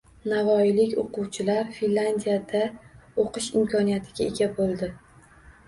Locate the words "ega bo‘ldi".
4.33-4.93